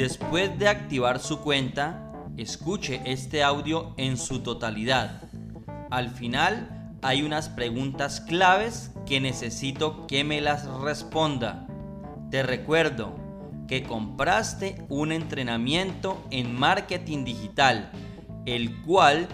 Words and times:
Después 0.00 0.58
de 0.58 0.66
activar 0.66 1.18
su 1.18 1.40
cuenta, 1.40 2.10
escuche 2.38 3.02
este 3.04 3.42
audio 3.42 3.92
en 3.98 4.16
su 4.16 4.38
totalidad. 4.38 5.24
Al 5.90 6.08
final 6.08 6.96
hay 7.02 7.22
unas 7.22 7.50
preguntas 7.50 8.22
claves 8.22 8.92
que 9.04 9.20
necesito 9.20 10.06
que 10.06 10.24
me 10.24 10.40
las 10.40 10.64
responda. 10.64 11.66
Te 12.30 12.42
recuerdo 12.42 13.14
que 13.68 13.82
compraste 13.82 14.82
un 14.88 15.12
entrenamiento 15.12 16.24
en 16.30 16.58
marketing 16.58 17.26
digital, 17.26 17.92
el 18.46 18.80
cual 18.80 19.28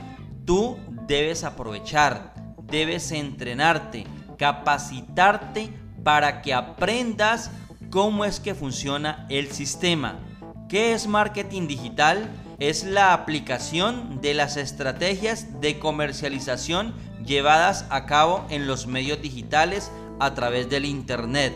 tú 0.46 0.78
debes 1.06 1.44
aprovechar, 1.44 2.34
debes 2.64 3.12
entrenarte, 3.12 4.04
capacitarte 4.36 5.70
para 6.02 6.42
que 6.42 6.54
aprendas 6.54 7.52
cómo 7.88 8.24
es 8.24 8.40
que 8.40 8.56
funciona 8.56 9.28
el 9.30 9.52
sistema. 9.52 10.25
¿Qué 10.68 10.94
es 10.94 11.06
marketing 11.06 11.68
digital? 11.68 12.28
Es 12.58 12.82
la 12.82 13.12
aplicación 13.12 14.20
de 14.20 14.34
las 14.34 14.56
estrategias 14.56 15.60
de 15.60 15.78
comercialización 15.78 16.92
llevadas 17.24 17.84
a 17.88 18.04
cabo 18.06 18.44
en 18.50 18.66
los 18.66 18.88
medios 18.88 19.22
digitales 19.22 19.92
a 20.18 20.34
través 20.34 20.68
del 20.68 20.84
Internet. 20.84 21.54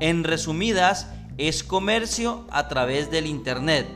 En 0.00 0.24
resumidas, 0.24 1.08
es 1.38 1.64
comercio 1.64 2.46
a 2.50 2.68
través 2.68 3.10
del 3.10 3.26
Internet, 3.26 3.86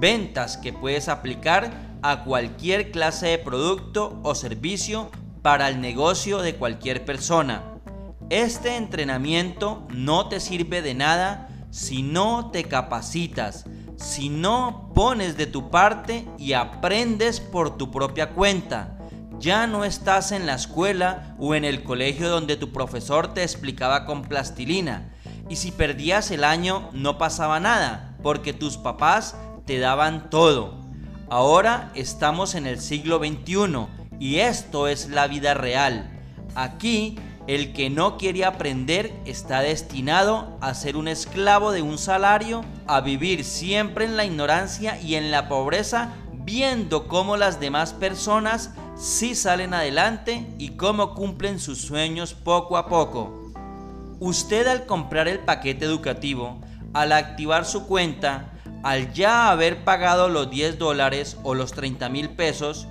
ventas 0.00 0.56
que 0.56 0.72
puedes 0.72 1.08
aplicar 1.08 1.70
a 2.02 2.24
cualquier 2.24 2.90
clase 2.90 3.28
de 3.28 3.38
producto 3.38 4.18
o 4.24 4.34
servicio 4.34 5.08
para 5.42 5.68
el 5.68 5.80
negocio 5.80 6.42
de 6.42 6.56
cualquier 6.56 7.04
persona. 7.04 7.62
Este 8.28 8.74
entrenamiento 8.74 9.86
no 9.94 10.28
te 10.28 10.40
sirve 10.40 10.82
de 10.82 10.94
nada 10.94 11.48
si 11.70 12.02
no 12.02 12.50
te 12.50 12.64
capacitas, 12.64 13.66
si 13.98 14.28
no 14.28 14.92
pones 14.94 15.36
de 15.36 15.46
tu 15.46 15.70
parte 15.70 16.26
y 16.38 16.52
aprendes 16.52 17.40
por 17.40 17.76
tu 17.76 17.90
propia 17.90 18.30
cuenta. 18.30 18.96
Ya 19.40 19.66
no 19.66 19.84
estás 19.84 20.32
en 20.32 20.46
la 20.46 20.54
escuela 20.54 21.36
o 21.38 21.54
en 21.54 21.64
el 21.64 21.82
colegio 21.82 22.28
donde 22.28 22.56
tu 22.56 22.72
profesor 22.72 23.34
te 23.34 23.42
explicaba 23.42 24.04
con 24.04 24.22
plastilina. 24.22 25.12
Y 25.48 25.56
si 25.56 25.72
perdías 25.72 26.30
el 26.30 26.44
año 26.44 26.90
no 26.92 27.18
pasaba 27.18 27.60
nada, 27.60 28.16
porque 28.22 28.52
tus 28.52 28.76
papás 28.76 29.36
te 29.64 29.78
daban 29.78 30.30
todo. 30.30 30.80
Ahora 31.28 31.92
estamos 31.94 32.54
en 32.54 32.66
el 32.66 32.80
siglo 32.80 33.18
XXI 33.18 33.86
y 34.18 34.36
esto 34.36 34.88
es 34.88 35.08
la 35.08 35.26
vida 35.26 35.54
real. 35.54 36.10
Aquí 36.54 37.18
el 37.48 37.72
que 37.72 37.88
no 37.88 38.18
quiere 38.18 38.44
aprender 38.44 39.10
está 39.24 39.60
destinado 39.60 40.58
a 40.60 40.74
ser 40.74 40.98
un 40.98 41.08
esclavo 41.08 41.72
de 41.72 41.80
un 41.80 41.96
salario, 41.96 42.62
a 42.86 43.00
vivir 43.00 43.42
siempre 43.42 44.04
en 44.04 44.18
la 44.18 44.26
ignorancia 44.26 45.00
y 45.00 45.14
en 45.14 45.30
la 45.30 45.48
pobreza, 45.48 46.12
viendo 46.44 47.08
cómo 47.08 47.38
las 47.38 47.58
demás 47.58 47.94
personas 47.94 48.72
sí 48.98 49.34
salen 49.34 49.72
adelante 49.72 50.46
y 50.58 50.76
cómo 50.76 51.14
cumplen 51.14 51.58
sus 51.58 51.80
sueños 51.80 52.34
poco 52.34 52.76
a 52.76 52.86
poco. 52.86 53.50
Usted 54.20 54.66
al 54.66 54.84
comprar 54.84 55.26
el 55.26 55.38
paquete 55.38 55.86
educativo, 55.86 56.60
al 56.92 57.12
activar 57.12 57.64
su 57.64 57.86
cuenta, 57.86 58.52
al 58.82 59.14
ya 59.14 59.50
haber 59.50 59.84
pagado 59.84 60.28
los 60.28 60.50
10 60.50 60.78
dólares 60.78 61.38
o 61.44 61.54
los 61.54 61.72
30 61.72 62.10
mil 62.10 62.28
pesos, 62.28 62.88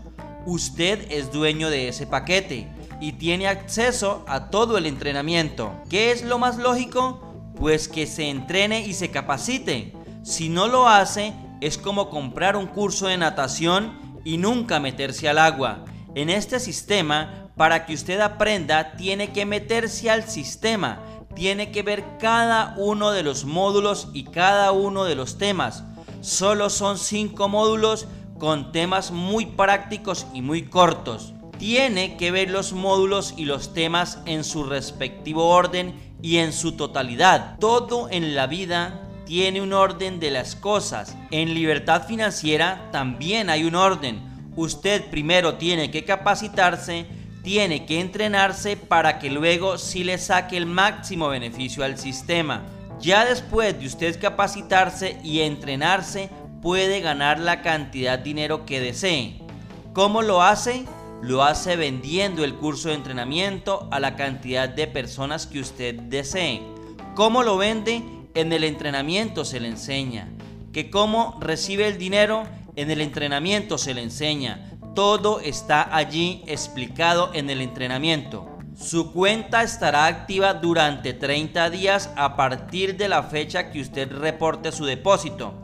usted 0.48 1.12
es 1.12 1.32
dueño 1.32 1.70
de 1.70 1.90
ese 1.90 2.08
paquete 2.08 2.68
y 3.00 3.14
tiene 3.14 3.48
acceso 3.48 4.24
a 4.28 4.50
todo 4.50 4.78
el 4.78 4.86
entrenamiento. 4.86 5.74
¿Qué 5.90 6.12
es 6.12 6.24
lo 6.24 6.40
más 6.40 6.58
lógico? 6.58 7.22
Pues 7.58 7.88
que 7.88 8.08
se 8.08 8.30
entrene 8.30 8.82
y 8.82 8.94
se 8.94 9.12
capacite. 9.12 9.94
Si 10.24 10.50
no 10.50 10.68
lo 10.68 10.88
hace, 10.88 11.34
es 11.62 11.78
como 11.78 12.10
comprar 12.10 12.56
un 12.56 12.68
curso 12.68 13.08
de 13.08 13.18
natación 13.18 14.20
y 14.24 14.38
nunca 14.38 14.80
meterse 14.80 15.30
al 15.30 15.38
agua. 15.38 15.86
En 16.16 16.30
este 16.30 16.60
sistema, 16.60 17.50
para 17.56 17.86
que 17.86 17.94
usted 17.94 18.20
aprenda, 18.20 18.94
tiene 18.98 19.32
que 19.32 19.46
meterse 19.46 20.10
al 20.10 20.28
sistema, 20.28 21.00
tiene 21.36 21.72
que 21.72 21.84
ver 21.84 22.04
cada 22.20 22.74
uno 22.78 23.12
de 23.12 23.24
los 23.24 23.46
módulos 23.46 24.10
y 24.14 24.26
cada 24.26 24.72
uno 24.72 25.04
de 25.04 25.16
los 25.16 25.38
temas. 25.38 25.84
Solo 26.22 26.70
son 26.70 26.98
cinco 26.98 27.48
módulos 27.48 28.08
con 28.40 28.72
temas 28.72 29.12
muy 29.12 29.46
prácticos 29.46 30.28
y 30.34 30.42
muy 30.42 30.64
cortos 30.64 31.34
tiene 31.58 32.18
que 32.18 32.32
ver 32.32 32.50
los 32.50 32.74
módulos 32.74 33.34
y 33.38 33.46
los 33.46 33.74
temas 33.74 34.20
en 34.26 34.44
su 34.44 34.64
respectivo 34.64 35.48
orden 35.48 35.94
y 36.22 36.38
en 36.38 36.54
su 36.54 36.74
totalidad. 36.74 37.58
Todo 37.60 38.10
en 38.10 38.36
la 38.36 38.48
vida 38.48 39.02
tiene 39.26 39.62
un 39.62 39.74
orden 39.74 40.20
de 40.20 40.32
las 40.32 40.56
cosas. 40.56 41.16
En 41.32 41.54
libertad 41.54 42.08
financiera 42.08 42.90
también 42.92 43.50
hay 43.50 43.64
un 43.66 43.76
orden. 43.76 44.22
Usted 44.56 45.10
primero 45.10 45.56
tiene 45.56 45.92
que 45.92 46.06
capacitarse, 46.06 47.06
tiene 47.44 47.86
que 47.86 48.00
entrenarse 48.00 48.78
para 48.78 49.20
que 49.20 49.30
luego 49.30 49.78
sí 49.78 50.04
le 50.04 50.18
saque 50.18 50.58
el 50.58 50.66
máximo 50.66 51.28
beneficio 51.30 51.84
al 51.84 51.98
sistema. 51.98 52.64
Ya 53.00 53.26
después 53.26 53.80
de 53.80 53.86
usted 53.86 54.20
capacitarse 54.20 55.20
y 55.24 55.42
entrenarse, 55.42 56.30
puede 56.62 57.02
ganar 57.02 57.40
la 57.40 57.62
cantidad 57.62 58.18
de 58.18 58.24
dinero 58.24 58.66
que 58.66 58.80
desee. 58.80 59.40
¿Cómo 59.94 60.22
lo 60.22 60.42
hace? 60.42 60.86
Lo 61.22 61.44
hace 61.44 61.76
vendiendo 61.76 62.44
el 62.44 62.54
curso 62.56 62.90
de 62.90 62.96
entrenamiento 62.96 63.88
a 63.92 64.00
la 64.00 64.16
cantidad 64.16 64.70
de 64.70 64.86
personas 64.86 65.48
que 65.48 65.60
usted 65.60 65.96
desee. 65.96 66.62
¿Cómo 67.16 67.42
lo 67.42 67.58
vende? 67.58 68.04
En 68.36 68.54
el 68.54 68.64
entrenamiento 68.64 69.44
se 69.44 69.60
le 69.60 69.68
enseña. 69.68 70.30
Que 70.72 70.92
cómo 70.92 71.38
recibe 71.42 71.88
el 71.88 71.98
dinero? 71.98 72.44
En 72.76 72.92
el 72.92 73.02
entrenamiento 73.02 73.80
se 73.80 73.96
le 73.96 74.04
enseña. 74.04 74.72
Todo 74.94 75.40
está 75.40 75.96
allí 75.96 76.44
explicado 76.46 77.32
en 77.34 77.50
el 77.50 77.62
entrenamiento. 77.62 78.48
Su 78.80 79.12
cuenta 79.12 79.64
estará 79.64 80.06
activa 80.06 80.54
durante 80.54 81.14
30 81.14 81.72
días 81.72 82.12
a 82.16 82.36
partir 82.36 82.96
de 82.96 83.10
la 83.10 83.24
fecha 83.24 83.72
que 83.72 83.82
usted 83.82 84.12
reporte 84.12 84.72
su 84.72 84.86
depósito. 84.86 85.56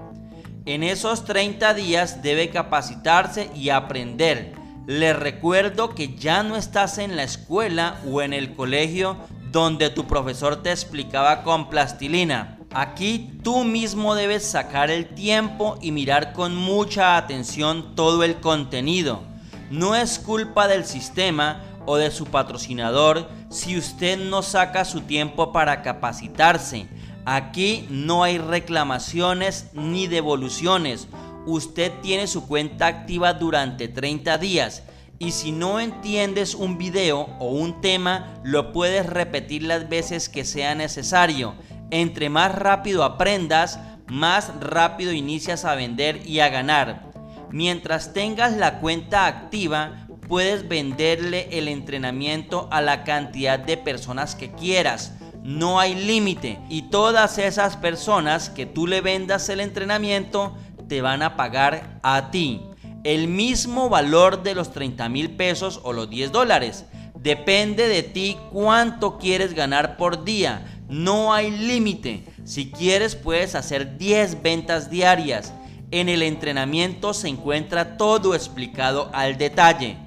En 0.66 0.82
esos 0.82 1.26
30 1.26 1.76
días 1.76 2.24
debe 2.24 2.50
capacitarse 2.50 3.52
y 3.54 3.70
aprender 3.70 4.63
le 4.86 5.14
recuerdo 5.14 5.96
que 5.96 6.16
ya 6.16 6.44
no 6.44 6.56
estás 6.56 6.98
en 6.98 7.16
la 7.16 7.24
escuela 7.24 8.00
o 8.10 8.22
en 8.22 8.34
el 8.34 8.54
colegio 8.54 9.18
donde 9.52 9.90
tu 9.90 10.06
profesor 10.08 10.62
te 10.62 10.72
explicaba 10.72 11.44
con 11.44 11.70
plastilina. 11.70 12.58
Aquí 12.74 13.32
tú 13.44 13.64
mismo 13.64 14.16
debes 14.16 14.44
sacar 14.44 14.90
el 14.90 15.08
tiempo 15.14 15.78
y 15.82 15.92
mirar 15.92 16.34
con 16.34 16.56
mucha 16.56 17.18
atención 17.18 17.96
todo 17.96 18.24
el 18.24 18.38
contenido. 18.38 19.22
No 19.70 19.96
es 19.96 20.20
culpa 20.20 20.68
del 20.68 20.86
sistema 20.86 21.62
o 21.86 21.98
de 21.98 22.12
su 22.12 22.26
patrocinador 22.26 23.30
si 23.50 23.78
usted 23.78 24.18
no 24.18 24.42
saca 24.42 24.86
su 24.86 25.02
tiempo 25.02 25.54
para 25.54 25.82
capacitarse. 25.82 26.88
Aquí 27.26 27.88
no 27.90 28.24
hay 28.24 28.38
reclamaciones 28.38 29.70
ni 29.74 30.08
devoluciones 30.08 31.08
usted 31.46 31.92
tiene 32.02 32.28
su 32.28 32.48
cuenta 32.48 32.88
activa 32.88 33.34
durante 33.34 33.88
30 33.88 34.38
días 34.38 34.84
y 35.20 35.32
si 35.32 35.52
no 35.52 35.80
entiendes 35.80 36.54
un 36.54 36.78
video 36.78 37.30
o 37.40 37.52
un 37.52 37.80
tema, 37.82 38.42
lo 38.44 38.74
puedes 38.74 39.06
repetir 39.06 39.64
las 39.64 39.88
veces 39.88 40.28
que 40.28 40.44
sea 40.44 40.76
necesario. 40.76 41.56
Entre 41.92 42.30
más 42.30 42.54
rápido 42.54 43.04
aprendas, 43.04 43.80
más 44.08 44.52
rápido 44.60 45.14
inicias 45.14 45.64
a 45.64 45.76
vender 45.76 46.22
y 46.26 46.40
a 46.40 46.50
ganar. 46.50 47.12
Mientras 47.52 48.14
tengas 48.14 48.58
la 48.58 48.80
cuenta 48.80 49.28
activa, 49.28 50.08
puedes 50.28 50.68
venderle 50.68 51.48
el 51.52 51.68
entrenamiento 51.68 52.68
a 52.72 52.82
la 52.82 53.04
cantidad 53.04 53.60
de 53.60 53.78
personas 53.78 54.36
que 54.36 54.52
quieras. 54.52 55.14
No 55.44 55.80
hay 55.80 55.94
límite. 55.94 56.60
Y 56.70 56.90
todas 56.90 57.38
esas 57.38 57.78
personas 57.78 58.50
que 58.50 58.66
tú 58.66 58.88
le 58.88 59.02
vendas 59.02 59.48
el 59.50 59.60
entrenamiento 59.60 60.58
te 60.94 61.02
van 61.02 61.24
a 61.24 61.36
pagar 61.36 62.00
a 62.04 62.30
ti 62.30 62.62
el 63.04 63.28
mismo 63.28 63.90
valor 63.90 64.44
de 64.44 64.54
los 64.54 64.72
30 64.74 65.10
mil 65.10 65.32
pesos 65.32 65.80
o 65.82 65.92
los 65.92 66.08
10 66.08 66.32
dólares. 66.32 66.86
Depende 67.20 67.88
de 67.88 68.04
ti 68.04 68.38
cuánto 68.52 69.18
quieres 69.18 69.56
ganar 69.56 69.98
por 69.98 70.24
día. 70.24 70.64
No 70.90 71.34
hay 71.34 71.50
límite. 71.50 72.26
Si 72.44 72.70
quieres 72.70 73.16
puedes 73.16 73.56
hacer 73.56 73.98
10 73.98 74.44
ventas 74.44 74.92
diarias. 74.92 75.52
En 75.90 76.10
el 76.10 76.22
entrenamiento 76.22 77.16
se 77.16 77.28
encuentra 77.28 77.98
todo 77.98 78.36
explicado 78.36 79.10
al 79.14 79.40
detalle. 79.40 79.98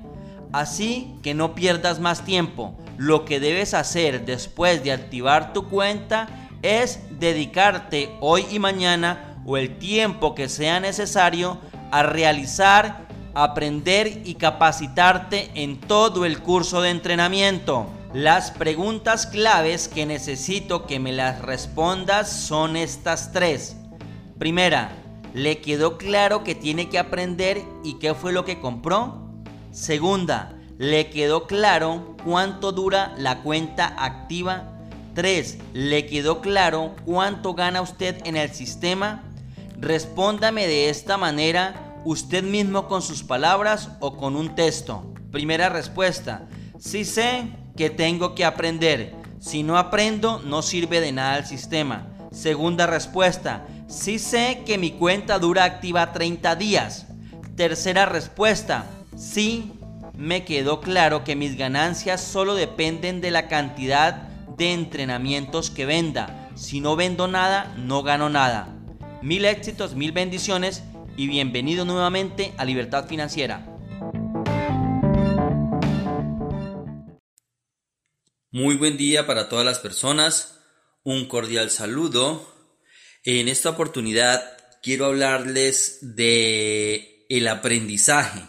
Así 0.52 1.16
que 1.24 1.34
no 1.34 1.56
pierdas 1.56 1.98
más 1.98 2.24
tiempo. 2.24 2.78
Lo 2.96 3.24
que 3.24 3.40
debes 3.40 3.74
hacer 3.74 4.24
después 4.24 4.84
de 4.84 4.92
activar 4.92 5.52
tu 5.52 5.68
cuenta 5.68 6.28
es 6.62 7.00
dedicarte 7.18 8.14
hoy 8.20 8.46
y 8.52 8.60
mañana 8.60 9.32
o 9.46 9.56
el 9.56 9.78
tiempo 9.78 10.34
que 10.34 10.48
sea 10.48 10.80
necesario 10.80 11.58
a 11.90 12.02
realizar, 12.02 13.06
aprender 13.34 14.22
y 14.24 14.34
capacitarte 14.34 15.50
en 15.54 15.80
todo 15.80 16.24
el 16.24 16.40
curso 16.40 16.82
de 16.82 16.90
entrenamiento. 16.90 17.86
Las 18.12 18.50
preguntas 18.50 19.26
claves 19.26 19.88
que 19.88 20.06
necesito 20.06 20.86
que 20.86 20.98
me 20.98 21.12
las 21.12 21.42
respondas 21.42 22.30
son 22.30 22.76
estas 22.76 23.32
tres. 23.32 23.76
Primera, 24.38 24.90
¿le 25.32 25.60
quedó 25.60 25.96
claro 25.96 26.42
que 26.42 26.54
tiene 26.54 26.88
que 26.88 26.98
aprender 26.98 27.62
y 27.84 27.94
qué 27.94 28.14
fue 28.14 28.32
lo 28.32 28.44
que 28.44 28.60
compró? 28.60 29.30
Segunda, 29.70 30.54
¿le 30.78 31.10
quedó 31.10 31.46
claro 31.46 32.16
cuánto 32.24 32.72
dura 32.72 33.14
la 33.18 33.42
cuenta 33.42 33.94
activa? 33.98 34.72
3. 35.16 35.58
¿Le 35.72 36.04
quedó 36.04 36.42
claro 36.42 36.94
cuánto 37.06 37.54
gana 37.54 37.80
usted 37.80 38.20
en 38.26 38.36
el 38.36 38.50
sistema? 38.50 39.22
Respóndame 39.78 40.66
de 40.66 40.88
esta 40.88 41.18
manera 41.18 42.00
usted 42.04 42.42
mismo 42.42 42.88
con 42.88 43.02
sus 43.02 43.22
palabras 43.22 43.90
o 44.00 44.16
con 44.16 44.36
un 44.36 44.54
texto. 44.54 45.12
Primera 45.30 45.68
respuesta. 45.68 46.48
Sí 46.78 47.04
sé 47.04 47.48
que 47.76 47.90
tengo 47.90 48.34
que 48.34 48.44
aprender. 48.44 49.14
Si 49.38 49.62
no 49.62 49.76
aprendo, 49.76 50.40
no 50.44 50.62
sirve 50.62 51.00
de 51.00 51.12
nada 51.12 51.38
el 51.38 51.46
sistema. 51.46 52.06
Segunda 52.32 52.86
respuesta. 52.86 53.66
Sí 53.88 54.18
sé 54.18 54.62
que 54.64 54.78
mi 54.78 54.92
cuenta 54.92 55.38
dura 55.38 55.64
activa 55.64 56.12
30 56.12 56.56
días. 56.56 57.06
Tercera 57.54 58.06
respuesta. 58.06 58.86
Sí, 59.16 59.72
me 60.14 60.44
quedó 60.44 60.80
claro 60.80 61.22
que 61.22 61.36
mis 61.36 61.56
ganancias 61.56 62.22
solo 62.22 62.54
dependen 62.54 63.20
de 63.20 63.30
la 63.30 63.48
cantidad 63.48 64.28
de 64.56 64.72
entrenamientos 64.72 65.70
que 65.70 65.84
venda. 65.84 66.48
Si 66.54 66.80
no 66.80 66.96
vendo 66.96 67.28
nada, 67.28 67.74
no 67.76 68.02
gano 68.02 68.30
nada. 68.30 68.75
Mil 69.22 69.44
éxitos, 69.46 69.94
mil 69.94 70.12
bendiciones 70.12 70.82
y 71.16 71.26
bienvenido 71.26 71.84
nuevamente 71.86 72.52
a 72.58 72.64
Libertad 72.64 73.08
Financiera. 73.08 73.66
Muy 78.50 78.76
buen 78.76 78.96
día 78.96 79.26
para 79.26 79.48
todas 79.48 79.64
las 79.64 79.78
personas, 79.78 80.60
un 81.02 81.26
cordial 81.28 81.70
saludo. 81.70 82.54
En 83.24 83.48
esta 83.48 83.70
oportunidad 83.70 84.56
quiero 84.82 85.06
hablarles 85.06 85.98
de 86.02 87.26
el 87.30 87.48
aprendizaje. 87.48 88.42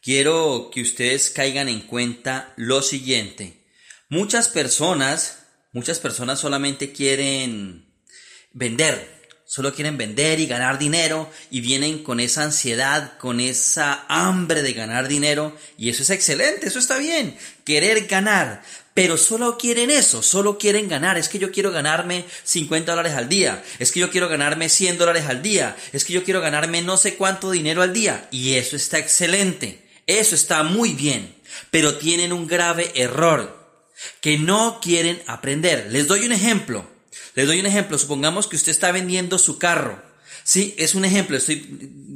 Quiero 0.00 0.70
que 0.72 0.80
ustedes 0.80 1.30
caigan 1.30 1.68
en 1.68 1.82
cuenta 1.82 2.54
lo 2.56 2.80
siguiente. 2.80 3.66
Muchas 4.08 4.48
personas, 4.48 5.46
muchas 5.72 5.98
personas 6.00 6.40
solamente 6.40 6.90
quieren 6.90 7.94
vender, 8.52 9.19
solo 9.50 9.74
quieren 9.74 9.96
vender 9.96 10.38
y 10.38 10.46
ganar 10.46 10.78
dinero 10.78 11.28
y 11.50 11.60
vienen 11.60 12.04
con 12.04 12.20
esa 12.20 12.44
ansiedad, 12.44 13.18
con 13.18 13.40
esa 13.40 14.04
hambre 14.06 14.62
de 14.62 14.74
ganar 14.74 15.08
dinero. 15.08 15.56
Y 15.76 15.90
eso 15.90 16.04
es 16.04 16.10
excelente, 16.10 16.68
eso 16.68 16.78
está 16.78 16.98
bien, 16.98 17.36
querer 17.64 18.06
ganar, 18.06 18.62
pero 18.94 19.16
solo 19.16 19.58
quieren 19.58 19.90
eso, 19.90 20.22
solo 20.22 20.56
quieren 20.56 20.88
ganar, 20.88 21.18
es 21.18 21.28
que 21.28 21.40
yo 21.40 21.50
quiero 21.50 21.72
ganarme 21.72 22.26
50 22.44 22.92
dólares 22.92 23.14
al 23.14 23.28
día, 23.28 23.60
es 23.80 23.90
que 23.90 23.98
yo 23.98 24.12
quiero 24.12 24.28
ganarme 24.28 24.68
100 24.68 24.98
dólares 24.98 25.24
al 25.26 25.42
día, 25.42 25.76
es 25.92 26.04
que 26.04 26.12
yo 26.12 26.22
quiero 26.22 26.40
ganarme 26.40 26.82
no 26.82 26.96
sé 26.96 27.16
cuánto 27.16 27.50
dinero 27.50 27.82
al 27.82 27.92
día. 27.92 28.28
Y 28.30 28.54
eso 28.54 28.76
está 28.76 28.98
excelente, 28.98 29.84
eso 30.06 30.36
está 30.36 30.62
muy 30.62 30.92
bien, 30.92 31.34
pero 31.72 31.98
tienen 31.98 32.32
un 32.32 32.46
grave 32.46 32.92
error, 32.94 33.58
que 34.20 34.38
no 34.38 34.78
quieren 34.80 35.20
aprender. 35.26 35.88
Les 35.90 36.06
doy 36.06 36.24
un 36.24 36.30
ejemplo. 36.30 36.99
Les 37.34 37.46
doy 37.46 37.60
un 37.60 37.66
ejemplo. 37.66 37.98
Supongamos 37.98 38.46
que 38.46 38.56
usted 38.56 38.72
está 38.72 38.92
vendiendo 38.92 39.38
su 39.38 39.58
carro. 39.58 40.02
Sí, 40.44 40.74
es 40.78 40.94
un 40.94 41.04
ejemplo. 41.04 41.36
Estoy 41.36 41.66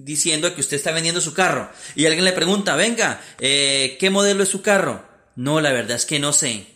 diciendo 0.04 0.54
que 0.54 0.60
usted 0.60 0.76
está 0.76 0.92
vendiendo 0.92 1.20
su 1.20 1.34
carro. 1.34 1.70
Y 1.94 2.06
alguien 2.06 2.24
le 2.24 2.32
pregunta, 2.32 2.76
venga, 2.76 3.20
eh, 3.40 3.96
¿qué 4.00 4.10
modelo 4.10 4.42
es 4.42 4.48
su 4.48 4.62
carro? 4.62 5.06
No, 5.36 5.60
la 5.60 5.72
verdad 5.72 5.96
es 5.96 6.06
que 6.06 6.18
no 6.18 6.32
sé. 6.32 6.66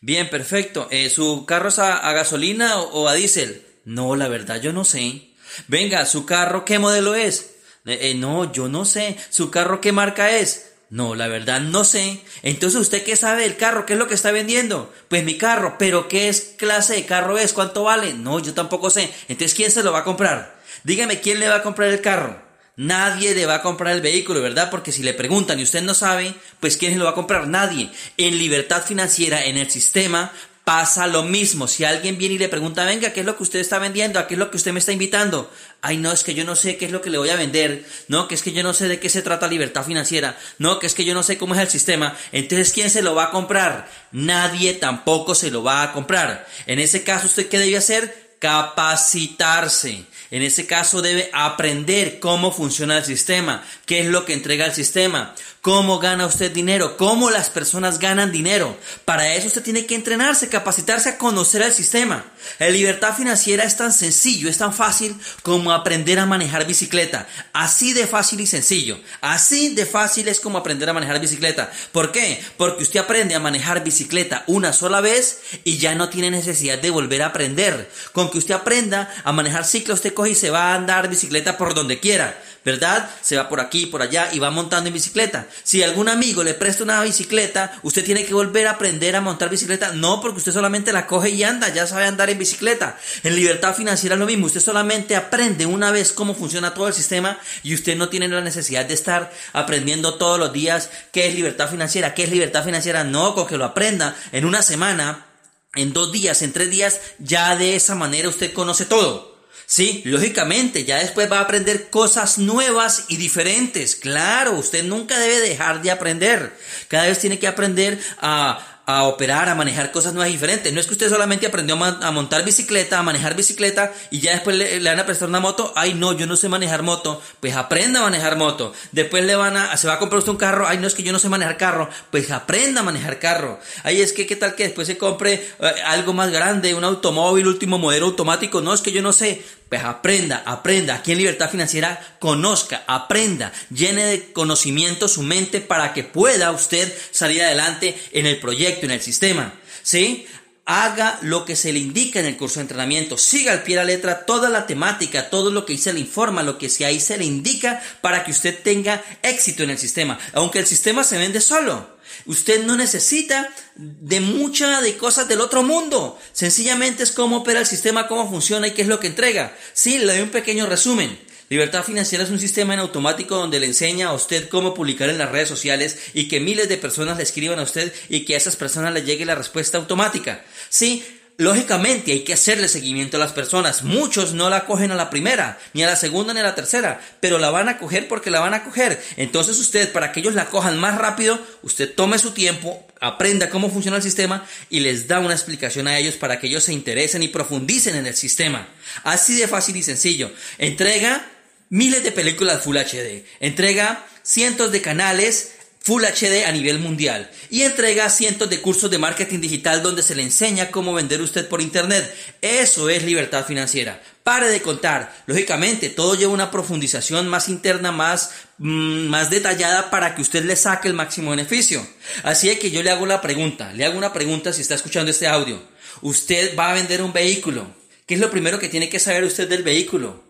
Bien, 0.00 0.28
perfecto. 0.28 0.88
Eh, 0.90 1.10
¿Su 1.10 1.46
carro 1.46 1.68
es 1.68 1.78
a, 1.78 2.12
gasolina 2.12 2.80
o, 2.80 3.08
a 3.08 3.14
diésel? 3.14 3.66
No, 3.84 4.16
la 4.16 4.28
verdad 4.28 4.60
yo 4.60 4.72
no 4.72 4.84
sé. 4.84 5.30
Venga, 5.68 6.06
¿su 6.06 6.26
carro 6.26 6.64
qué 6.64 6.78
modelo 6.78 7.14
es? 7.14 7.54
Eh, 7.84 8.14
no, 8.14 8.52
yo 8.52 8.68
no 8.68 8.84
sé. 8.84 9.16
¿Su 9.30 9.50
carro 9.50 9.80
qué 9.80 9.92
marca 9.92 10.36
es? 10.36 10.71
No, 10.92 11.14
la 11.14 11.26
verdad 11.26 11.62
no 11.62 11.84
sé. 11.84 12.20
Entonces, 12.42 12.78
¿usted 12.78 13.02
qué 13.02 13.16
sabe 13.16 13.44
del 13.44 13.56
carro? 13.56 13.86
¿Qué 13.86 13.94
es 13.94 13.98
lo 13.98 14.08
que 14.08 14.14
está 14.14 14.30
vendiendo? 14.30 14.92
Pues 15.08 15.24
mi 15.24 15.38
carro, 15.38 15.76
pero 15.78 16.06
¿qué 16.06 16.28
es 16.28 16.52
clase 16.58 16.92
de 16.92 17.06
carro 17.06 17.38
es? 17.38 17.54
¿Cuánto 17.54 17.84
vale? 17.84 18.12
No, 18.12 18.40
yo 18.40 18.52
tampoco 18.52 18.90
sé. 18.90 19.10
Entonces, 19.28 19.54
¿quién 19.54 19.70
se 19.70 19.82
lo 19.82 19.90
va 19.90 20.00
a 20.00 20.04
comprar? 20.04 20.60
Dígame, 20.84 21.20
¿quién 21.20 21.40
le 21.40 21.48
va 21.48 21.56
a 21.56 21.62
comprar 21.62 21.88
el 21.88 22.02
carro? 22.02 22.38
Nadie 22.76 23.34
le 23.34 23.46
va 23.46 23.54
a 23.54 23.62
comprar 23.62 23.94
el 23.94 24.02
vehículo, 24.02 24.42
¿verdad? 24.42 24.68
Porque 24.68 24.92
si 24.92 25.02
le 25.02 25.14
preguntan 25.14 25.58
y 25.58 25.62
usted 25.62 25.80
no 25.80 25.94
sabe, 25.94 26.34
pues 26.60 26.76
¿quién 26.76 26.92
se 26.92 26.98
lo 26.98 27.06
va 27.06 27.12
a 27.12 27.14
comprar? 27.14 27.48
Nadie. 27.48 27.90
En 28.18 28.36
libertad 28.36 28.84
financiera, 28.84 29.46
en 29.46 29.56
el 29.56 29.70
sistema, 29.70 30.30
pasa 30.64 31.06
lo 31.06 31.24
mismo. 31.24 31.66
Si 31.66 31.84
alguien 31.84 32.18
viene 32.18 32.36
y 32.36 32.38
le 32.38 32.48
pregunta, 32.48 32.84
venga, 32.84 33.12
¿qué 33.12 33.20
es 33.20 33.26
lo 33.26 33.36
que 33.36 33.42
usted 33.42 33.58
está 33.58 33.78
vendiendo? 33.78 34.18
¿A 34.18 34.26
qué 34.26 34.34
es 34.34 34.38
lo 34.38 34.50
que 34.50 34.56
usted 34.56 34.72
me 34.72 34.78
está 34.78 34.92
invitando? 34.92 35.52
Ay, 35.80 35.96
no, 35.96 36.12
es 36.12 36.22
que 36.22 36.34
yo 36.34 36.44
no 36.44 36.54
sé 36.54 36.76
qué 36.76 36.84
es 36.86 36.92
lo 36.92 37.02
que 37.02 37.10
le 37.10 37.18
voy 37.18 37.30
a 37.30 37.36
vender. 37.36 37.84
No, 38.08 38.28
que 38.28 38.34
es 38.34 38.42
que 38.42 38.52
yo 38.52 38.62
no 38.62 38.72
sé 38.72 38.86
de 38.86 39.00
qué 39.00 39.08
se 39.08 39.22
trata 39.22 39.48
libertad 39.48 39.84
financiera. 39.84 40.38
No, 40.58 40.78
que 40.78 40.86
es 40.86 40.94
que 40.94 41.04
yo 41.04 41.14
no 41.14 41.22
sé 41.22 41.36
cómo 41.36 41.54
es 41.54 41.60
el 41.60 41.68
sistema. 41.68 42.16
Entonces, 42.30 42.72
¿quién 42.72 42.90
se 42.90 43.02
lo 43.02 43.14
va 43.14 43.24
a 43.24 43.30
comprar? 43.30 43.90
Nadie 44.12 44.74
tampoco 44.74 45.34
se 45.34 45.50
lo 45.50 45.62
va 45.64 45.82
a 45.82 45.92
comprar. 45.92 46.46
En 46.66 46.78
ese 46.78 47.02
caso, 47.02 47.26
¿usted 47.26 47.48
qué 47.48 47.58
debe 47.58 47.76
hacer? 47.76 48.36
Capacitarse. 48.38 50.04
En 50.32 50.40
ese 50.40 50.66
caso 50.66 51.02
debe 51.02 51.28
aprender 51.34 52.18
cómo 52.18 52.52
funciona 52.52 52.96
el 52.96 53.04
sistema, 53.04 53.62
qué 53.84 54.00
es 54.00 54.06
lo 54.06 54.24
que 54.24 54.32
entrega 54.32 54.64
el 54.64 54.72
sistema, 54.72 55.34
cómo 55.62 56.00
gana 56.00 56.26
usted 56.26 56.50
dinero, 56.50 56.96
cómo 56.96 57.30
las 57.30 57.48
personas 57.48 58.00
ganan 58.00 58.32
dinero. 58.32 58.76
Para 59.04 59.32
eso 59.34 59.46
usted 59.46 59.62
tiene 59.62 59.86
que 59.86 59.94
entrenarse, 59.94 60.48
capacitarse 60.48 61.08
a 61.08 61.18
conocer 61.18 61.62
el 61.62 61.72
sistema. 61.72 62.24
La 62.58 62.68
libertad 62.68 63.14
financiera 63.16 63.62
es 63.62 63.76
tan 63.76 63.92
sencillo, 63.92 64.48
es 64.48 64.58
tan 64.58 64.74
fácil 64.74 65.16
como 65.42 65.72
aprender 65.72 66.18
a 66.18 66.26
manejar 66.26 66.66
bicicleta. 66.66 67.28
Así 67.52 67.92
de 67.92 68.08
fácil 68.08 68.40
y 68.40 68.46
sencillo. 68.48 68.98
Así 69.20 69.72
de 69.72 69.86
fácil 69.86 70.26
es 70.26 70.40
como 70.40 70.58
aprender 70.58 70.90
a 70.90 70.94
manejar 70.94 71.20
bicicleta. 71.20 71.70
¿Por 71.92 72.10
qué? 72.10 72.42
Porque 72.56 72.82
usted 72.82 72.98
aprende 72.98 73.36
a 73.36 73.40
manejar 73.40 73.84
bicicleta 73.84 74.42
una 74.48 74.72
sola 74.72 75.00
vez 75.00 75.42
y 75.62 75.78
ya 75.78 75.94
no 75.94 76.08
tiene 76.08 76.32
necesidad 76.32 76.78
de 76.78 76.90
volver 76.90 77.22
a 77.22 77.26
aprender. 77.26 77.88
Con 78.10 78.30
que 78.30 78.38
usted 78.38 78.54
aprenda 78.54 79.14
a 79.22 79.30
manejar 79.30 79.64
ciclo, 79.64 79.94
usted 79.94 80.12
y 80.26 80.34
se 80.34 80.50
va 80.50 80.72
a 80.72 80.74
andar 80.74 81.08
bicicleta 81.08 81.56
por 81.56 81.74
donde 81.74 82.00
quiera, 82.00 82.36
¿verdad? 82.64 83.10
Se 83.20 83.36
va 83.36 83.48
por 83.48 83.60
aquí, 83.60 83.86
por 83.86 84.02
allá 84.02 84.28
y 84.32 84.38
va 84.38 84.50
montando 84.50 84.88
en 84.88 84.94
bicicleta. 84.94 85.46
Si 85.62 85.82
algún 85.82 86.08
amigo 86.08 86.44
le 86.44 86.54
presta 86.54 86.84
una 86.84 87.02
bicicleta, 87.02 87.78
usted 87.82 88.04
tiene 88.04 88.24
que 88.24 88.34
volver 88.34 88.66
a 88.66 88.72
aprender 88.72 89.16
a 89.16 89.20
montar 89.20 89.50
bicicleta, 89.50 89.92
no 89.92 90.20
porque 90.20 90.38
usted 90.38 90.52
solamente 90.52 90.92
la 90.92 91.06
coge 91.06 91.30
y 91.30 91.42
anda, 91.42 91.68
ya 91.68 91.86
sabe 91.86 92.06
andar 92.06 92.30
en 92.30 92.38
bicicleta. 92.38 92.98
En 93.22 93.34
libertad 93.34 93.74
financiera 93.74 94.14
es 94.14 94.20
lo 94.20 94.26
mismo, 94.26 94.46
usted 94.46 94.60
solamente 94.60 95.16
aprende 95.16 95.66
una 95.66 95.90
vez 95.90 96.12
cómo 96.12 96.34
funciona 96.34 96.74
todo 96.74 96.88
el 96.88 96.94
sistema 96.94 97.38
y 97.62 97.74
usted 97.74 97.96
no 97.96 98.08
tiene 98.08 98.28
la 98.28 98.40
necesidad 98.40 98.84
de 98.84 98.94
estar 98.94 99.32
aprendiendo 99.52 100.14
todos 100.14 100.38
los 100.38 100.52
días 100.52 100.90
qué 101.12 101.26
es 101.26 101.34
libertad 101.34 101.68
financiera, 101.68 102.14
qué 102.14 102.24
es 102.24 102.30
libertad 102.30 102.64
financiera, 102.64 103.04
no, 103.04 103.34
con 103.34 103.46
que 103.46 103.56
lo 103.56 103.64
aprenda 103.64 104.16
en 104.32 104.44
una 104.44 104.62
semana, 104.62 105.26
en 105.74 105.92
dos 105.92 106.12
días, 106.12 106.42
en 106.42 106.52
tres 106.52 106.70
días, 106.70 107.00
ya 107.18 107.56
de 107.56 107.76
esa 107.76 107.94
manera 107.94 108.28
usted 108.28 108.52
conoce 108.52 108.84
todo. 108.84 109.31
Sí, 109.66 110.02
lógicamente, 110.04 110.84
ya 110.84 110.98
después 110.98 111.30
va 111.30 111.38
a 111.38 111.42
aprender 111.42 111.88
cosas 111.88 112.38
nuevas 112.38 113.06
y 113.08 113.16
diferentes. 113.16 113.96
Claro, 113.96 114.52
usted 114.52 114.84
nunca 114.84 115.18
debe 115.18 115.40
dejar 115.40 115.82
de 115.82 115.90
aprender. 115.90 116.52
Cada 116.88 117.06
vez 117.06 117.18
tiene 117.18 117.38
que 117.38 117.46
aprender 117.46 117.98
a 118.18 118.71
a 118.84 119.04
operar, 119.04 119.48
a 119.48 119.54
manejar 119.54 119.92
cosas 119.92 120.12
nuevas 120.12 120.32
diferentes. 120.32 120.72
No 120.72 120.80
es 120.80 120.86
que 120.86 120.94
usted 120.94 121.08
solamente 121.08 121.46
aprendió 121.46 121.76
a 121.76 122.10
montar 122.10 122.44
bicicleta, 122.44 122.98
a 122.98 123.02
manejar 123.02 123.36
bicicleta 123.36 123.92
y 124.10 124.20
ya 124.20 124.32
después 124.32 124.56
le, 124.56 124.80
van 124.80 124.98
a 124.98 125.06
prestar 125.06 125.28
una 125.28 125.38
moto. 125.38 125.72
Ay, 125.76 125.94
no, 125.94 126.12
yo 126.12 126.26
no 126.26 126.36
sé 126.36 126.48
manejar 126.48 126.82
moto. 126.82 127.22
Pues 127.40 127.54
aprenda 127.54 128.00
a 128.00 128.02
manejar 128.02 128.36
moto. 128.36 128.72
Después 128.90 129.24
le 129.24 129.36
van 129.36 129.56
a, 129.56 129.76
se 129.76 129.86
va 129.86 129.94
a 129.94 129.98
comprar 129.98 130.18
usted 130.18 130.32
un 130.32 130.38
carro. 130.38 130.66
Ay, 130.66 130.78
no 130.78 130.86
es 130.86 130.94
que 130.94 131.04
yo 131.04 131.12
no 131.12 131.20
sé 131.20 131.28
manejar 131.28 131.56
carro. 131.56 131.88
Pues 132.10 132.30
aprenda 132.32 132.80
a 132.80 132.84
manejar 132.84 133.18
carro. 133.20 133.60
Ay, 133.84 134.00
es 134.00 134.12
que 134.12 134.26
qué 134.26 134.34
tal 134.34 134.56
que 134.56 134.64
después 134.64 134.88
se 134.88 134.98
compre 134.98 135.34
eh, 135.34 135.72
algo 135.86 136.12
más 136.12 136.30
grande, 136.30 136.74
un 136.74 136.84
automóvil, 136.84 137.46
último 137.46 137.78
modelo 137.78 138.06
automático. 138.06 138.60
No, 138.60 138.74
es 138.74 138.80
que 138.80 138.92
yo 138.92 139.02
no 139.02 139.12
sé. 139.12 139.42
Pues 139.72 139.84
aprenda, 139.84 140.42
aprenda. 140.44 140.96
Aquí 140.96 141.12
en 141.12 141.16
Libertad 141.16 141.50
Financiera, 141.50 141.98
conozca, 142.18 142.84
aprenda, 142.86 143.54
llene 143.70 144.04
de 144.04 144.30
conocimiento 144.34 145.08
su 145.08 145.22
mente 145.22 145.62
para 145.62 145.94
que 145.94 146.04
pueda 146.04 146.50
usted 146.50 146.92
salir 147.10 147.42
adelante 147.42 147.98
en 148.12 148.26
el 148.26 148.38
proyecto, 148.38 148.84
en 148.84 148.92
el 148.92 149.00
sistema. 149.00 149.54
¿Sí? 149.82 150.26
Haga 150.66 151.18
lo 151.22 151.46
que 151.46 151.56
se 151.56 151.72
le 151.72 151.78
indica 151.78 152.20
en 152.20 152.26
el 152.26 152.36
curso 152.36 152.56
de 152.56 152.64
entrenamiento. 152.64 153.16
Siga 153.16 153.52
al 153.52 153.62
pie 153.62 153.76
de 153.76 153.80
la 153.80 153.86
letra 153.86 154.26
toda 154.26 154.50
la 154.50 154.66
temática, 154.66 155.30
todo 155.30 155.50
lo 155.50 155.64
que 155.64 155.78
se 155.78 155.94
le 155.94 156.00
informa, 156.00 156.42
lo 156.42 156.58
que 156.58 156.68
ahí 156.84 157.00
se 157.00 157.16
le 157.16 157.24
indica 157.24 157.82
para 158.02 158.24
que 158.24 158.32
usted 158.32 158.62
tenga 158.62 159.02
éxito 159.22 159.62
en 159.62 159.70
el 159.70 159.78
sistema. 159.78 160.18
Aunque 160.34 160.58
el 160.58 160.66
sistema 160.66 161.02
se 161.02 161.16
vende 161.16 161.40
solo. 161.40 161.96
Usted 162.26 162.64
no 162.64 162.76
necesita 162.76 163.52
de 163.76 164.20
muchas 164.20 164.82
de 164.82 164.96
cosas 164.96 165.28
del 165.28 165.40
otro 165.40 165.62
mundo. 165.62 166.18
Sencillamente 166.32 167.02
es 167.02 167.12
cómo 167.12 167.38
opera 167.38 167.60
el 167.60 167.66
sistema, 167.66 168.08
cómo 168.08 168.28
funciona 168.28 168.68
y 168.68 168.72
qué 168.72 168.82
es 168.82 168.88
lo 168.88 169.00
que 169.00 169.08
entrega. 169.08 169.56
Sí, 169.72 169.98
le 169.98 170.12
doy 170.12 170.22
un 170.22 170.30
pequeño 170.30 170.66
resumen. 170.66 171.18
Libertad 171.48 171.84
Financiera 171.84 172.24
es 172.24 172.30
un 172.30 172.38
sistema 172.38 172.72
en 172.72 172.80
automático 172.80 173.36
donde 173.36 173.60
le 173.60 173.66
enseña 173.66 174.08
a 174.08 174.14
usted 174.14 174.48
cómo 174.48 174.72
publicar 174.72 175.10
en 175.10 175.18
las 175.18 175.30
redes 175.30 175.50
sociales 175.50 175.98
y 176.14 176.26
que 176.26 176.40
miles 176.40 176.68
de 176.68 176.78
personas 176.78 177.18
le 177.18 177.24
escriban 177.24 177.58
a 177.58 177.64
usted 177.64 177.92
y 178.08 178.24
que 178.24 178.34
a 178.34 178.38
esas 178.38 178.56
personas 178.56 178.94
le 178.94 179.02
llegue 179.02 179.26
la 179.26 179.34
respuesta 179.34 179.76
automática. 179.76 180.42
Sí, 180.70 181.04
Lógicamente 181.42 182.12
hay 182.12 182.20
que 182.20 182.34
hacerle 182.34 182.68
seguimiento 182.68 183.16
a 183.16 183.20
las 183.20 183.32
personas. 183.32 183.82
Muchos 183.82 184.32
no 184.32 184.48
la 184.48 184.64
cogen 184.64 184.92
a 184.92 184.94
la 184.94 185.10
primera, 185.10 185.58
ni 185.74 185.82
a 185.82 185.88
la 185.88 185.96
segunda, 185.96 186.32
ni 186.32 186.38
a 186.38 186.44
la 186.44 186.54
tercera, 186.54 187.00
pero 187.18 187.38
la 187.38 187.50
van 187.50 187.68
a 187.68 187.78
coger 187.78 188.06
porque 188.06 188.30
la 188.30 188.38
van 188.38 188.54
a 188.54 188.62
coger. 188.62 189.02
Entonces 189.16 189.58
usted, 189.58 189.90
para 189.90 190.12
que 190.12 190.20
ellos 190.20 190.34
la 190.34 190.46
cojan 190.46 190.78
más 190.78 190.96
rápido, 190.98 191.40
usted 191.62 191.92
tome 191.92 192.20
su 192.20 192.30
tiempo, 192.30 192.86
aprenda 193.00 193.50
cómo 193.50 193.70
funciona 193.70 193.96
el 193.96 194.04
sistema 194.04 194.46
y 194.70 194.80
les 194.80 195.08
da 195.08 195.18
una 195.18 195.34
explicación 195.34 195.88
a 195.88 195.98
ellos 195.98 196.14
para 196.14 196.38
que 196.38 196.46
ellos 196.46 196.62
se 196.62 196.72
interesen 196.72 197.24
y 197.24 197.28
profundicen 197.28 197.96
en 197.96 198.06
el 198.06 198.14
sistema. 198.14 198.68
Así 199.02 199.34
de 199.34 199.48
fácil 199.48 199.74
y 199.74 199.82
sencillo. 199.82 200.30
Entrega 200.58 201.26
miles 201.70 202.04
de 202.04 202.12
películas 202.12 202.62
Full 202.62 202.76
HD. 202.76 203.24
Entrega 203.40 204.06
cientos 204.22 204.70
de 204.70 204.80
canales 204.80 205.54
Full 205.84 206.04
HD 206.04 206.44
a 206.46 206.52
nivel 206.52 206.78
mundial 206.78 207.28
y 207.50 207.62
entrega 207.62 208.08
cientos 208.08 208.48
de 208.48 208.60
cursos 208.60 208.88
de 208.88 208.98
marketing 208.98 209.40
digital 209.40 209.82
donde 209.82 210.04
se 210.04 210.14
le 210.14 210.22
enseña 210.22 210.70
cómo 210.70 210.94
vender 210.94 211.20
usted 211.20 211.48
por 211.48 211.60
internet. 211.60 212.14
Eso 212.40 212.88
es 212.88 213.02
libertad 213.02 213.44
financiera. 213.44 214.00
Pare 214.22 214.48
de 214.48 214.62
contar. 214.62 215.12
Lógicamente, 215.26 215.88
todo 215.88 216.14
lleva 216.14 216.32
una 216.32 216.52
profundización 216.52 217.26
más 217.26 217.48
interna, 217.48 217.90
más, 217.90 218.30
mm, 218.58 219.08
más 219.08 219.28
detallada 219.30 219.90
para 219.90 220.14
que 220.14 220.22
usted 220.22 220.44
le 220.44 220.54
saque 220.54 220.86
el 220.86 220.94
máximo 220.94 221.32
beneficio. 221.32 221.84
Así 222.22 222.54
que 222.56 222.70
yo 222.70 222.84
le 222.84 222.90
hago 222.90 223.04
la 223.04 223.20
pregunta, 223.20 223.72
le 223.72 223.84
hago 223.84 223.98
una 223.98 224.12
pregunta 224.12 224.52
si 224.52 224.62
está 224.62 224.76
escuchando 224.76 225.10
este 225.10 225.26
audio. 225.26 225.60
Usted 226.00 226.56
va 226.56 226.70
a 226.70 226.74
vender 226.74 227.02
un 227.02 227.12
vehículo. 227.12 227.74
¿Qué 228.06 228.14
es 228.14 228.20
lo 228.20 228.30
primero 228.30 228.60
que 228.60 228.68
tiene 228.68 228.88
que 228.88 229.00
saber 229.00 229.24
usted 229.24 229.48
del 229.48 229.64
vehículo? 229.64 230.22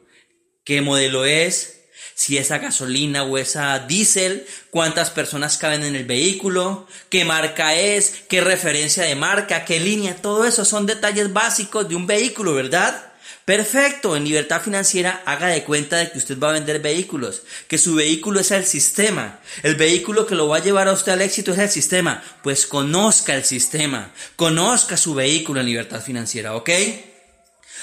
¿Qué 0.65 0.81
modelo 0.81 1.27
es? 1.27 1.82
Si 2.15 2.39
esa 2.39 2.59
gasolina 2.59 3.25
o 3.25 3.39
esa 3.39 3.79
diésel, 3.81 4.47
cuántas 4.71 5.11
personas 5.11 5.59
caben 5.59 5.83
en 5.83 5.97
el 5.97 6.05
vehículo, 6.05 6.87
qué 7.09 7.25
marca 7.25 7.75
es, 7.75 8.23
qué 8.29 8.41
referencia 8.41 9.05
de 9.05 9.15
marca, 9.15 9.65
qué 9.65 9.81
línea, 9.81 10.17
todo 10.17 10.45
eso 10.45 10.65
son 10.65 10.87
detalles 10.87 11.33
básicos 11.33 11.89
de 11.89 11.97
un 11.97 12.07
vehículo, 12.07 12.55
¿verdad? 12.55 13.13
Perfecto, 13.45 14.17
en 14.17 14.25
libertad 14.25 14.63
financiera 14.63 15.21
haga 15.27 15.49
de 15.49 15.65
cuenta 15.65 15.97
de 15.97 16.13
que 16.13 16.19
usted 16.19 16.39
va 16.39 16.51
a 16.51 16.53
vender 16.53 16.81
vehículos, 16.81 17.43
que 17.67 17.77
su 17.77 17.97
vehículo 17.97 18.39
es 18.39 18.53
el 18.53 18.65
sistema, 18.65 19.41
el 19.65 19.75
vehículo 19.75 20.27
que 20.27 20.37
lo 20.37 20.47
va 20.47 20.59
a 20.59 20.63
llevar 20.63 20.87
a 20.87 20.93
usted 20.93 21.13
al 21.13 21.23
éxito 21.23 21.53
es 21.53 21.59
el 21.59 21.69
sistema, 21.69 22.23
pues 22.45 22.67
conozca 22.67 23.35
el 23.35 23.45
sistema, 23.45 24.13
conozca 24.37 24.97
su 24.97 25.15
vehículo 25.15 25.59
en 25.61 25.67
libertad 25.67 26.01
financiera, 26.01 26.55
¿ok? 26.55 26.71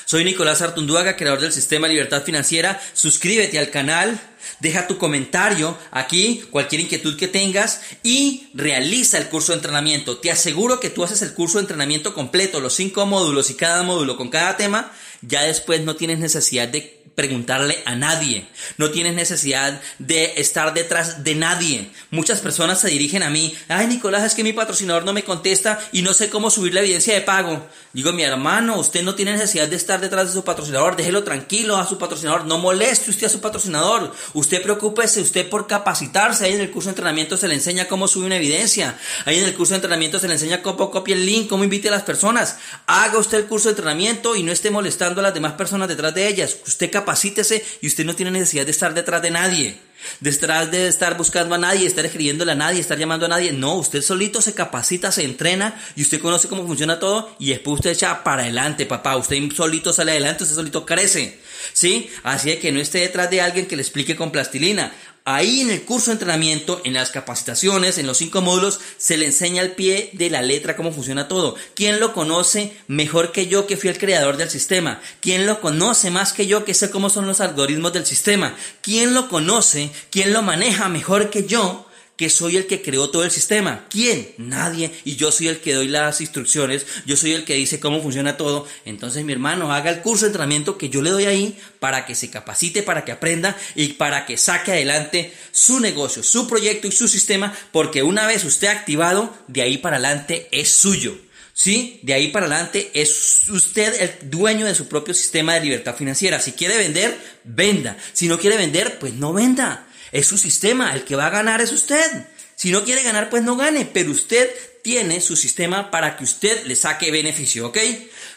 Soy 0.10 0.24
Nicolás 0.24 0.64
Artunduaga, 0.64 1.16
creador 1.16 1.40
del 1.40 1.54
Sistema 1.54 1.88
Libertad 1.88 2.24
Financiera. 2.24 2.82
Suscríbete 2.94 3.60
al 3.60 3.70
canal, 3.70 4.20
deja 4.60 4.88
tu 4.88 4.98
comentario 4.98 5.78
aquí, 5.92 6.42
cualquier 6.50 6.82
inquietud 6.82 7.16
que 7.16 7.28
tengas 7.28 7.82
y 8.02 8.50
realiza 8.56 9.20
el 9.20 9.30
curso 9.30 9.52
de 9.52 9.58
entrenamiento. 9.58 10.18
Te 10.18 10.32
aseguro 10.32 10.80
que 10.80 10.90
tú 10.90 11.04
haces 11.04 11.22
el 11.22 11.36
curso 11.36 11.60
de 11.60 11.66
entrenamiento 11.66 12.16
completo, 12.16 12.60
los 12.60 12.74
cinco 12.74 13.06
módulos 13.06 13.52
y 13.52 13.54
cada 13.54 13.84
módulo 13.84 14.18
con 14.18 14.30
cada 14.30 14.58
tema, 14.58 14.92
ya 15.22 15.44
después 15.44 15.82
no 15.82 15.96
tienes 15.96 16.18
necesidad 16.18 16.68
de 16.68 16.99
preguntarle 17.20 17.84
a 17.86 17.98
nadie. 17.98 18.48
No 18.78 18.92
tienes 18.92 19.14
necesidad 19.14 19.82
de 19.98 20.36
estar 20.38 20.74
detrás 20.74 21.22
de 21.26 21.36
nadie. 21.36 21.92
Muchas 22.12 22.40
personas 22.40 22.80
se 22.80 22.88
dirigen 22.88 23.24
a 23.24 23.30
mí. 23.30 23.54
Ay, 23.68 23.88
Nicolás, 23.88 24.24
es 24.24 24.36
que 24.36 24.44
mi 24.46 24.54
patrocinador 24.54 25.04
no 25.04 25.12
me 25.12 25.26
contesta 25.26 25.82
y 25.92 26.02
no 26.02 26.14
sé 26.14 26.30
cómo 26.30 26.50
subir 26.50 26.74
la 26.74 26.80
evidencia 26.80 27.14
de 27.14 27.20
pago. 27.20 27.68
Digo, 27.92 28.14
mi 28.14 28.24
hermano, 28.24 28.80
usted 28.80 29.04
no 29.04 29.16
tiene 29.16 29.34
necesidad 29.34 29.68
de 29.68 29.76
estar 29.76 30.00
detrás 30.00 30.28
de 30.28 30.34
su 30.34 30.46
patrocinador. 30.46 30.96
Déjelo 30.96 31.26
tranquilo 31.26 31.76
a 31.76 31.86
su 31.86 31.98
patrocinador. 31.98 32.46
No 32.46 32.58
moleste 32.58 33.10
usted 33.10 33.28
a 33.28 33.30
su 33.30 33.42
patrocinador. 33.42 34.16
Usted 34.34 34.62
preocúpese 34.62 35.20
usted 35.20 35.50
por 35.50 35.68
capacitarse. 35.68 36.46
Ahí 36.46 36.54
en 36.54 36.62
el 36.62 36.72
curso 36.72 36.88
de 36.88 36.92
entrenamiento 36.92 37.36
se 37.36 37.50
le 37.50 37.56
enseña 37.56 37.90
cómo 37.90 38.08
subir 38.08 38.28
una 38.28 38.38
evidencia. 38.38 38.98
Ahí 39.26 39.40
en 39.40 39.44
el 39.44 39.56
curso 39.56 39.72
de 39.72 39.80
entrenamiento 39.80 40.20
se 40.20 40.28
le 40.30 40.36
enseña 40.36 40.62
cómo 40.62 40.90
copia 40.90 41.16
el 41.16 41.26
link, 41.26 41.50
cómo 41.50 41.66
invite 41.66 41.90
a 41.90 41.92
las 41.92 42.04
personas. 42.04 42.60
Haga 42.88 43.18
usted 43.18 43.40
el 43.40 43.46
curso 43.48 43.68
de 43.68 43.72
entrenamiento 43.72 44.38
y 44.38 44.44
no 44.44 44.54
esté 44.54 44.72
molestando 44.72 45.20
a 45.20 45.24
las 45.24 45.34
demás 45.34 45.54
personas 45.54 45.90
detrás 45.90 46.14
de 46.14 46.30
ellas. 46.30 46.56
Usted 46.66 46.90
capacítese 47.10 47.64
y 47.82 47.88
usted 47.88 48.06
no 48.06 48.16
tiene 48.16 48.32
necesidad 48.32 48.66
de 48.66 48.72
estar 48.72 48.94
detrás 48.94 49.22
de 49.22 49.32
nadie. 49.32 49.89
Detrás 50.20 50.72
de 50.72 50.88
estar 50.88 51.18
buscando 51.18 51.56
a 51.56 51.58
nadie, 51.58 51.88
estar 51.88 52.06
escribiéndole 52.06 52.52
a 52.52 52.56
nadie, 52.56 52.80
estar 52.80 52.98
llamando 52.98 53.26
a 53.26 53.30
nadie. 53.30 53.52
No, 53.52 53.76
usted 53.76 54.02
solito 54.02 54.42
se 54.42 54.54
capacita, 54.54 55.12
se 55.12 55.24
entrena 55.24 55.80
y 55.96 56.02
usted 56.02 56.20
conoce 56.20 56.48
cómo 56.48 56.66
funciona 56.66 57.00
todo 57.00 57.36
y 57.40 57.50
después 57.50 57.76
usted 57.76 57.92
echa 57.92 58.24
para 58.24 58.44
adelante, 58.44 58.86
papá. 58.86 59.18
Usted 59.18 59.38
solito 59.56 59.94
sale 59.94 60.12
adelante, 60.12 60.44
usted 60.44 60.56
solito 60.56 60.86
crece. 60.86 61.40
¿Sí? 61.74 62.10
Así 62.24 62.56
que 62.58 62.72
no 62.72 62.80
esté 62.80 63.00
detrás 63.00 63.30
de 63.30 63.42
alguien 63.42 63.66
que 63.68 63.76
le 63.76 63.82
explique 63.82 64.16
con 64.16 64.32
plastilina. 64.32 64.94
Ahí 65.26 65.62
en 65.62 65.70
el 65.70 65.84
curso 65.84 66.08
de 66.08 66.14
entrenamiento, 66.14 66.82
en 66.86 66.94
las 66.94 67.12
capacitaciones, 67.12 68.00
en 68.00 68.08
los 68.08 68.18
cinco 68.18 68.42
módulos, 68.42 68.80
se 68.98 69.16
le 69.16 69.28
enseña 69.28 69.62
al 69.62 69.74
pie 69.74 70.10
de 70.14 70.30
la 70.32 70.42
letra 70.42 70.76
cómo 70.76 70.92
funciona 70.92 71.28
todo. 71.28 71.56
¿Quién 71.76 72.00
lo 72.00 72.14
conoce 72.14 72.76
mejor 72.88 73.32
que 73.32 73.46
yo 73.46 73.68
que 73.68 73.78
fui 73.78 73.90
el 73.90 74.00
creador 74.00 74.38
del 74.38 74.50
sistema? 74.50 75.02
¿Quién 75.20 75.46
lo 75.46 75.62
conoce 75.62 76.10
más 76.10 76.34
que 76.34 76.48
yo 76.48 76.66
que 76.66 76.74
sé 76.74 76.90
cómo 76.90 77.12
son 77.12 77.28
los 77.28 77.42
algoritmos 77.42 77.94
del 77.94 78.08
sistema? 78.08 78.56
¿Quién 78.82 79.14
lo 79.14 79.30
conoce? 79.30 79.89
¿Quién 80.10 80.34
lo 80.34 80.42
maneja 80.42 80.90
mejor 80.90 81.30
que 81.30 81.46
yo? 81.46 81.86
que 82.20 82.30
soy 82.30 82.58
el 82.58 82.68
que 82.68 82.82
creó 82.82 83.12
todo 83.12 83.24
el 83.24 83.32
sistema. 83.32 83.86
¿Quién? 83.90 84.34
Nadie. 84.38 84.92
Y 85.06 85.16
yo 85.16 85.32
soy 85.32 85.48
el 85.48 85.62
que 85.62 85.74
doy 85.74 85.88
las 85.88 86.20
instrucciones, 86.20 86.86
yo 87.06 87.16
soy 87.16 87.32
el 87.32 87.46
que 87.46 87.54
dice 87.54 87.80
cómo 87.80 88.02
funciona 88.02 88.36
todo. 88.36 88.68
Entonces 88.84 89.24
mi 89.24 89.32
hermano 89.32 89.72
haga 89.72 89.90
el 89.90 90.02
curso 90.02 90.26
de 90.26 90.32
entrenamiento 90.32 90.78
que 90.78 90.90
yo 90.90 91.02
le 91.02 91.12
doy 91.12 91.28
ahí 91.28 91.58
para 91.80 92.06
que 92.06 92.16
se 92.16 92.30
capacite, 92.30 92.84
para 92.84 93.06
que 93.06 93.14
aprenda 93.14 93.56
y 93.74 93.94
para 93.94 94.26
que 94.26 94.36
saque 94.36 94.74
adelante 94.74 95.34
su 95.54 95.80
negocio, 95.80 96.22
su 96.22 96.46
proyecto 96.46 96.88
y 96.88 96.92
su 96.92 97.08
sistema, 97.08 97.56
porque 97.72 98.04
una 98.04 98.28
vez 98.28 98.44
usted 98.44 98.68
activado, 98.68 99.34
de 99.48 99.62
ahí 99.62 99.78
para 99.78 99.96
adelante 99.96 100.50
es 100.52 100.68
suyo. 100.68 101.18
¿Sí? 101.62 102.00
De 102.04 102.14
ahí 102.14 102.30
para 102.30 102.46
adelante 102.46 102.90
es 102.94 103.50
usted 103.50 103.94
el 104.02 104.30
dueño 104.30 104.66
de 104.66 104.74
su 104.74 104.88
propio 104.88 105.14
sistema 105.14 105.56
de 105.56 105.60
libertad 105.60 105.94
financiera. 105.94 106.40
Si 106.40 106.54
quiere 106.54 106.78
vender, 106.78 107.20
venda. 107.44 107.98
Si 108.14 108.30
no 108.30 108.40
quiere 108.40 108.56
vender, 108.56 108.98
pues 108.98 109.16
no 109.16 109.34
venda. 109.34 109.86
Es 110.14 110.26
su 110.28 110.38
sistema, 110.38 110.94
el 110.94 111.04
que 111.04 111.18
va 111.18 111.28
a 111.28 111.32
ganar 111.32 111.60
es 111.60 111.74
usted. 111.74 112.28
Si 112.56 112.72
no 112.72 112.86
quiere 112.86 113.04
ganar, 113.04 113.30
pues 113.30 113.44
no 113.44 113.58
gane, 113.58 113.84
pero 113.84 114.12
usted 114.12 114.50
tiene 114.84 115.20
su 115.20 115.36
sistema 115.36 115.92
para 115.92 116.16
que 116.16 116.24
usted 116.24 116.64
le 116.64 116.78
saque 116.78 117.12
beneficio, 117.12 117.68
¿ok? 117.68 117.78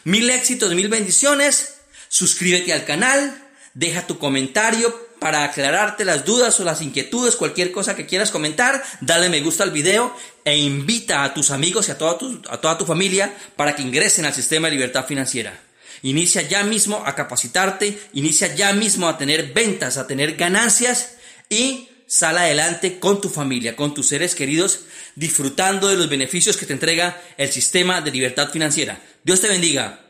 Mil 0.03 0.29
éxitos, 0.29 0.75
mil 0.75 0.89
bendiciones. 0.89 1.75
Suscríbete 2.09 2.73
al 2.73 2.83
canal, 2.83 3.42
deja 3.73 4.07
tu 4.07 4.17
comentario 4.17 4.93
para 5.19 5.45
aclararte 5.45 6.03
las 6.03 6.25
dudas 6.25 6.59
o 6.59 6.65
las 6.65 6.81
inquietudes, 6.81 7.37
cualquier 7.37 7.71
cosa 7.71 7.95
que 7.95 8.05
quieras 8.05 8.29
comentar, 8.29 8.83
dale 8.99 9.29
me 9.29 9.39
gusta 9.39 9.63
al 9.63 9.71
video 9.71 10.13
e 10.43 10.57
invita 10.57 11.23
a 11.23 11.33
tus 11.33 11.49
amigos 11.51 11.87
y 11.87 11.91
a 11.91 11.97
toda 11.97 12.17
tu, 12.17 12.41
a 12.49 12.59
toda 12.59 12.77
tu 12.77 12.85
familia 12.85 13.33
para 13.55 13.75
que 13.75 13.81
ingresen 13.81 14.25
al 14.25 14.33
sistema 14.33 14.67
de 14.67 14.75
libertad 14.75 15.05
financiera. 15.05 15.57
Inicia 16.01 16.41
ya 16.41 16.63
mismo 16.63 17.01
a 17.05 17.15
capacitarte, 17.15 17.97
inicia 18.11 18.53
ya 18.53 18.73
mismo 18.73 19.07
a 19.07 19.17
tener 19.17 19.53
ventas, 19.53 19.95
a 19.95 20.07
tener 20.07 20.35
ganancias 20.35 21.15
y 21.49 21.87
sal 22.05 22.37
adelante 22.37 22.99
con 22.99 23.21
tu 23.21 23.29
familia, 23.29 23.77
con 23.77 23.93
tus 23.93 24.07
seres 24.07 24.35
queridos, 24.35 24.81
disfrutando 25.15 25.87
de 25.87 25.95
los 25.95 26.09
beneficios 26.09 26.57
que 26.57 26.65
te 26.65 26.73
entrega 26.73 27.21
el 27.37 27.49
sistema 27.49 28.01
de 28.01 28.11
libertad 28.11 28.49
financiera. 28.51 28.99
Dios 29.23 29.39
te 29.39 29.47
bendiga. 29.47 30.02